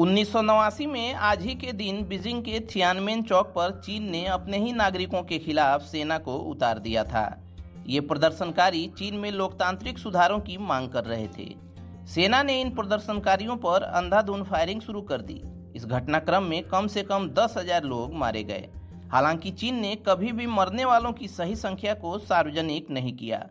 उन्नीस 0.00 0.32
सौ 0.32 0.40
नवासी 0.42 0.86
में 0.86 1.14
आज 1.14 1.42
ही 1.42 1.54
के 1.54 1.72
दिन 1.72 2.02
बीजिंग 2.04 2.42
के 2.42 2.58
थियानमेन 2.60 3.22
चौक 3.22 3.46
पर 3.46 3.70
चीन 3.84 4.02
ने 4.10 4.24
अपने 4.26 4.58
ही 4.58 4.72
नागरिकों 4.72 5.22
के 5.22 5.38
खिलाफ 5.38 5.82
सेना 5.82 6.18
को 6.18 6.36
उतार 6.50 6.78
दिया 6.78 7.02
था। 7.04 7.24
ये 7.86 8.00
प्रदर्शनकारी 8.00 8.86
चीन 8.98 9.14
में 9.14 9.30
लोकतांत्रिक 9.30 9.98
सुधारों 9.98 10.38
की 10.40 10.58
मांग 10.58 10.88
कर 10.88 11.04
रहे 11.04 11.26
थे। 11.28 11.46
सेना 12.06 12.42
ने 12.42 12.60
इन 12.60 12.70
प्रदर्शनकारियों 12.70 13.56
पर 13.56 13.82
अंधाधुंध 13.82 14.44
फायरिंग 14.44 14.80
शुरू 14.80 15.00
कर 15.00 15.22
दी। 15.22 15.40
इस 15.76 15.86
घटनाक्रम 15.86 16.44
में 16.44 16.62
कम 16.62 16.86
से 16.86 17.02
कम 17.02 17.28
दस 17.28 17.54
हज़ार 17.58 17.84
लोग 17.84 18.14
मारे 18.14 18.44
गए। 18.44 18.68
हालाँकि 19.12 19.50
चीन 19.50 19.80
ने 19.80 19.94
कभी 20.08 20.32
भी 20.32 20.46
मरने 20.46 20.84
वालों 20.84 21.12
की 21.12 21.28
सही 21.28 21.56
संख्या 21.56 21.94
को 21.94 22.18
सार्वजनिक 22.18 22.90
नहीं 22.90 23.16
किया। 23.16 23.46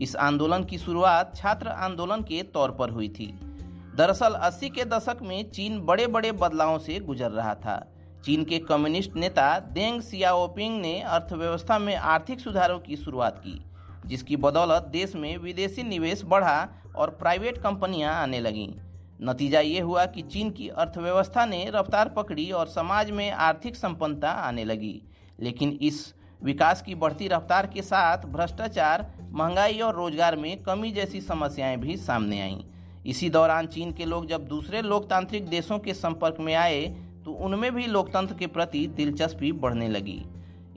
इस 0.00 0.16
आंदोलन 0.16 0.64
की 0.64 0.78
शुरुआत 0.78 1.36
छात्र 1.36 1.68
आंदोलन 1.68 2.22
के 2.22 2.42
तौर 2.42 2.70
पर 2.70 2.90
हुई 2.90 3.08
थी। 3.08 3.32
दरअसल 3.94 4.34
80 4.34 4.68
के 4.70 4.84
दशक 4.84 5.18
में 5.22 5.50
चीन 5.50 5.80
बड़े 5.80 6.06
बड़े 6.06 6.30
बदलावों 6.32 6.78
से 6.78 6.98
गुजर 7.00 7.30
रहा 7.30 7.54
था। 7.54 7.76
चीन 8.24 8.44
के 8.44 8.58
कम्युनिस्ट 8.58 9.16
नेता 9.16 9.58
देंग 9.72 10.00
सियाओपिंग 10.00 10.80
ने 10.80 11.00
अर्थव्यवस्था 11.00 11.78
में 11.78 11.94
आर्थिक 11.96 12.40
सुधारों 12.40 12.78
की 12.78 12.96
शुरुआत 12.96 13.38
की, 13.38 13.60
जिसकी 14.06 14.36
बदौलत 14.36 14.88
देश 14.92 15.14
में 15.14 15.36
विदेशी 15.38 15.82
निवेश 15.82 16.22
बढ़ा 16.24 16.68
और 16.96 17.10
प्राइवेट 17.10 17.58
कंपनियाँ 17.58 18.14
आने 18.14 18.40
लगीं। 18.40 18.68
नतीजा 19.22 19.60
ये 19.60 19.80
हुआ 19.80 20.06
कि 20.06 20.22
चीन 20.22 20.50
की 20.50 20.68
अर्थव्यवस्था 20.68 21.46
ने 21.46 21.64
रफ्तार 21.74 22.08
पकड़ी 22.08 22.50
और 22.50 22.66
समाज 22.68 23.10
में 23.10 23.30
आर्थिक 23.30 23.76
संपन्नता 23.76 24.30
आने 24.30 24.64
लगी, 24.64 25.00
लेकिन 25.40 25.78
इस 25.82 26.14
विकास 26.42 26.82
की 26.82 26.94
बढ़ती 26.94 27.28
रफ्तार 27.28 27.66
के 27.66 27.82
साथ 27.82 28.26
भ्रष्टाचार, 28.26 29.06
महँगाई 29.30 29.78
और 29.78 29.94
रोज़गार 29.94 30.36
में 30.36 30.62
कमी 30.62 30.90
जैसी 30.92 31.20
समस्याएँ 31.20 31.76
भी 31.76 31.96
सामने 31.96 32.40
आईं। 32.40 32.62
इसी 33.04 33.28
दौरान 33.30 33.66
चीन 33.66 33.92
के 33.92 34.04
लोग 34.04 34.26
जब 34.26 34.46
दूसरे 34.48 34.82
लोकतांत्रिक 34.82 35.48
देशों 35.48 35.78
के 35.78 35.94
संपर्क 35.94 36.36
में 36.40 36.54
आए 36.54 36.84
तो 37.24 37.32
उनमें 37.44 37.74
भी 37.74 37.86
लोकतंत्र 37.86 38.34
के 38.34 38.46
प्रति 38.46 38.86
दिलचस्पी 38.86 39.50
बढ़ने 39.52 39.88
लगी। 39.88 40.22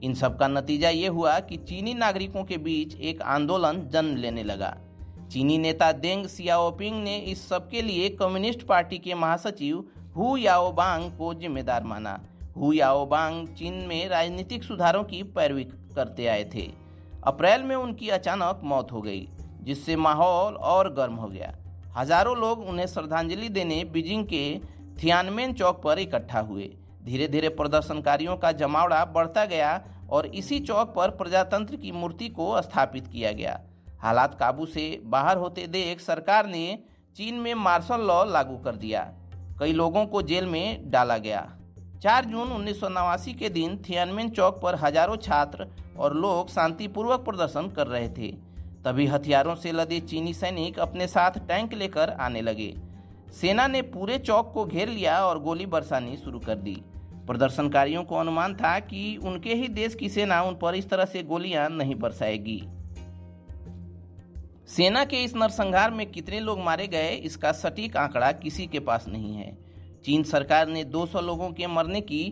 इन 0.02 0.14
सब 0.14 0.38
का 0.38 0.48
नतीजा 0.48 0.88
ये 0.88 1.06
हुआ 1.08 1.38
कि 1.40 1.56
चीनी 1.58 1.94
नागरिकों 1.94 2.42
के 2.44 2.56
बीच 2.56 2.94
एक 3.00 3.22
आंदोलन 3.22 3.80
जन्म 3.92 4.16
लेने 4.16 4.42
लगा। 4.42 4.76
चीनी 5.32 5.58
नेता 5.58 5.90
देंग 5.92 6.26
सियाओपिंग 6.26 7.02
ने 7.04 7.16
इस 7.18 7.48
सब 7.48 7.68
के 7.70 7.82
लिए 7.82 8.08
कम्युनिस्ट 8.10 8.62
पार्टी 8.62 8.98
के 8.98 9.14
महासचिव 9.14 9.84
हु 10.16 10.36
याओबांग 10.36 11.10
को 11.10 11.32
जिम्मेदार 11.34 11.84
माना। 11.84 12.18
हु 12.56 12.72
याओबांग 12.72 13.46
चीन 13.48 13.74
में 13.88 14.08
राजनीतिक 14.08 14.64
सुधारों 14.64 15.02
की 15.04 15.22
पैरवी 15.36 15.64
करते 15.64 16.26
आए 16.26 16.44
थे। 16.54 16.68
अप्रैल 17.24 17.62
में 17.62 17.76
उनकी 17.76 18.08
अचानक 18.08 18.60
मौत 18.64 18.92
हो 18.92 19.00
गई, 19.02 19.28
जिससे 19.62 19.96
माहौल 19.96 20.54
और 20.54 20.92
गर्म 20.94 21.14
हो 21.14 21.28
गया। 21.28 21.54
हज़ारों 21.96 22.36
लोग 22.36 22.66
उन्हें 22.68 22.86
श्रद्धांजलि 22.86 23.48
देने 23.50 23.82
बीजिंग 23.92 24.24
के 24.26 24.42
थियानमेन 24.96 25.52
चौक 25.54 25.80
पर 25.82 25.98
इकट्ठा 25.98 26.40
हुए। 26.40 26.70
धीरे 27.04 27.28
धीरे 27.28 27.48
प्रदर्शनकारियों 27.50 28.36
का 28.36 28.50
जमावड़ा 28.54 29.04
बढ़ता 29.06 29.44
गया 29.46 29.80
और 30.10 30.26
इसी 30.34 30.58
चौक 30.62 30.92
पर 30.94 31.10
प्रजातंत्र 31.16 31.76
की 31.76 31.92
मूर्ति 31.92 32.28
को 32.30 32.60
स्थापित 32.62 33.06
किया 33.08 33.32
गया। 33.32 33.58
हालात 34.00 34.34
काबू 34.38 34.66
से 34.68 34.84
बाहर 35.06 35.36
होते 35.36 35.66
देख 35.68 36.00
सरकार 36.02 36.46
ने 36.48 36.78
चीन 37.16 37.34
में 37.36 37.54
मार्शल 37.56 38.00
लॉ 38.02 38.22
लागू 38.26 38.56
कर 38.64 38.76
दिया। 38.76 39.00
कई 39.60 39.72
लोगों 39.74 40.04
को 40.06 40.22
जेल 40.22 40.46
में 40.46 40.90
डाला 40.90 41.16
गया। 41.18 41.46
4 42.02 42.24
जून 42.24 42.52
उन्नीस 42.52 42.80
सौ 42.80 42.88
नवासी 42.90 43.32
के 43.34 43.48
दिन 43.50 43.76
थियानमेन 43.88 44.30
चौक 44.30 44.60
पर 44.62 44.74
हज़ारों 44.76 45.16
छात्र 45.18 45.66
और 45.98 46.14
लोग 46.16 46.50
शांतिपूर्वक 46.50 47.24
प्रदर्शन 47.24 47.68
कर 47.68 47.86
रहे 47.86 48.08
थे। 48.10 48.34
तभी 48.84 49.06
हथियारों 49.06 49.54
से 49.54 49.72
लदे 49.72 50.00
चीनी 50.00 50.34
सैनिक 50.34 50.78
अपने 50.78 51.06
साथ 51.06 51.38
टैंक 51.48 51.74
लेकर 51.74 52.10
आने 52.10 52.40
लगे। 52.40 52.74
सेना 53.32 53.66
ने 53.66 53.82
पूरे 53.84 54.18
चौक 54.18 54.52
को 54.54 54.64
घेर 54.64 54.88
लिया 54.88 55.18
और 55.20 55.38
गोली 55.38 55.66
बरसानी 55.66 56.16
शुरू 56.16 56.38
कर 56.38 56.54
दी। 56.56 56.76
प्रदर्शनकारियों 57.26 58.02
को 58.04 58.16
अनुमान 58.16 58.54
था 58.54 58.78
कि 58.80 59.16
उनके 59.16 59.54
ही 59.54 59.68
देश 59.70 59.94
की 59.94 60.08
सेना 60.08 60.42
उन 60.42 60.54
पर 60.54 60.74
इस 60.74 60.88
तरह 60.88 61.04
से 61.04 61.22
गोलियाँ 61.22 61.68
नहीं 61.70 61.94
बरसाएगी। 61.94 62.62
सेना 64.68 65.04
के 65.04 65.22
इस 65.24 65.34
नरसंहार 65.36 65.90
में 65.90 66.10
कितने 66.10 66.40
लोग 66.40 66.60
मारे 66.60 66.86
गए, 66.86 67.08
इसका 67.08 67.52
सटीक 67.52 67.96
आंकड़ा 67.96 68.30
किसी 68.34 68.66
के 68.66 68.80
पास 68.80 69.04
नहीं 69.08 69.34
है। 69.34 69.56
चीन 70.04 70.22
सरकार 70.22 70.68
ने 70.68 70.84
200 70.84 71.20
लोगों 71.20 71.50
के 71.50 71.66
मरने 71.66 72.00
की 72.00 72.22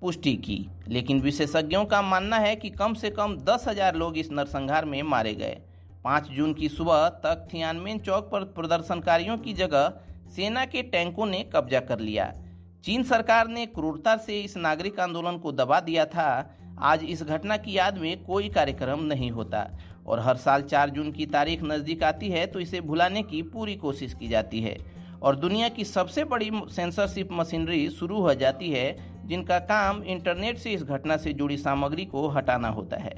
पुष्टि 0.00 0.34
की, 0.36 0.66
लेकिन 0.88 1.20
विशेषज्ञों 1.20 1.84
का 1.84 2.00
मानना 2.02 2.36
है 2.36 2.54
कि 2.56 2.70
कम 2.70 2.94
से 2.94 3.10
कम 3.10 3.36
दस 3.44 3.64
हज़ार 3.68 3.96
लोग 3.96 4.18
इस 4.18 4.30
नरसंहार 4.32 4.84
में 4.84 5.02
मारे 5.02 5.34
गए। 5.34 5.58
पाँच 6.04 6.28
जून 6.28 6.54
की 6.54 6.68
सुबह 6.68 7.08
तक 7.24 7.46
थियानमेन 7.52 7.98
चौक 7.98 8.30
पर 8.30 8.44
प्रदर्शनकारियों 8.54 9.36
की 9.38 9.52
जगह 9.54 9.92
सेना 10.36 10.64
के 10.64 10.82
टैंकों 10.82 11.26
ने 11.26 11.42
कब्जा 11.54 11.80
कर 11.80 12.00
लिया। 12.00 12.32
चीन 12.84 13.02
सरकार 13.02 13.48
ने 13.48 13.66
क्रूरता 13.66 14.16
से 14.16 14.40
इस 14.40 14.56
नागरिक 14.56 15.00
आंदोलन 15.00 15.38
को 15.38 15.52
दबा 15.52 15.80
दिया 15.80 16.04
था। 16.06 16.56
आज 16.80 17.04
इस 17.04 17.22
घटना 17.22 17.56
की 17.56 17.76
याद 17.76 17.98
में 17.98 18.24
कोई 18.24 18.48
कार्यक्रम 18.48 19.02
नहीं 19.04 19.30
होता 19.30 19.66
और 20.06 20.20
हर 20.20 20.36
साल 20.36 20.62
चार 20.62 20.90
जून 20.90 21.12
की 21.12 21.26
तारीख 21.26 21.62
नज़दीक 21.62 22.02
आती 22.02 22.28
है 22.28 22.46
तो 22.46 22.60
इसे 22.60 22.80
भुलाने 22.80 23.22
की 23.22 23.42
पूरी 23.42 23.76
कोशिश 23.76 24.14
की 24.14 24.28
जाती 24.28 24.60
है 24.60 24.76
और 25.22 25.36
दुनिया 25.36 25.68
की 25.68 25.84
सबसे 25.84 26.24
बड़ी 26.24 26.50
सेंसरशिप 26.70 27.28
मशीनरी 27.32 27.88
शुरू 27.90 28.20
हो 28.20 28.34
जाती 28.34 28.70
है, 28.70 28.96
जिनका 29.26 29.58
काम 29.58 30.02
इंटरनेट 30.02 30.58
से 30.58 30.70
इस 30.70 30.82
घटना 30.82 31.16
से 31.16 31.32
जुड़ी 31.32 31.56
सामग्री 31.56 32.04
को 32.04 32.28
हटाना 32.28 32.68
होता 32.68 32.96
है। 32.96 33.14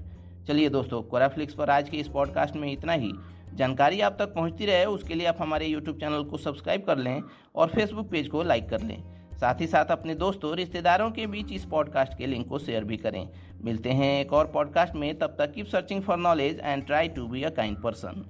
चलिए 0.49 0.69
दोस्तों, 0.69 1.03
कोराफ्लिक्स 1.03 1.55
पर 1.55 1.71
आज 1.71 1.88
के 1.88 1.97
इस 1.97 2.09
पॉडकास्ट 2.09 2.56
में 2.56 2.72
इतना 2.72 2.93
ही। 2.93 3.12
जानकारी 3.55 4.00
आप 4.00 4.16
तक 4.19 4.34
पहुँचती 4.34 4.66
रहे, 4.66 4.84
उसके 4.84 5.15
लिए 5.15 5.27
आप 5.27 5.37
हमारे 5.41 5.66
यूट्यूब 5.66 5.97
चैनल 5.97 6.25
को 6.25 6.37
सब्सक्राइब 6.37 6.84
कर 6.84 6.99
लें 6.99 7.22
और 7.55 7.69
फेसबुक 7.69 8.10
पेज 8.10 8.28
को 8.28 8.43
लाइक 8.43 8.69
कर 8.69 8.81
लें। 8.81 9.03
साथ 9.34 9.60
ही 9.60 9.66
साथ 9.66 9.84
अपने 9.84 10.15
दोस्तों, 10.15 10.54
रिश्तेदारों 10.56 11.10
के 11.10 11.27
बीच 11.27 11.53
इस 11.53 11.65
पॉडकास्ट 11.65 12.19
के 12.19 12.27
लिंक 12.27 12.49
को 12.49 12.59
शेयर 12.59 12.84
भी 12.84 12.97
करें। 12.97 13.28
मिलते 13.62 13.91
हैं 13.91 14.21
एक 14.21 14.33
और 14.33 14.47
पॉडकास्ट 14.47 14.94
में, 14.94 15.19
तब 15.19 15.37
तक 15.38 15.53
keep 15.53 15.66
searching 15.66 16.03
for 16.03 16.16
knowledge 16.16 16.60
and 16.65 16.87
try 16.87 17.09
to 17.09 17.27
be 17.27 17.43
a 17.43 17.50
kind 17.50 17.83
person 17.83 18.25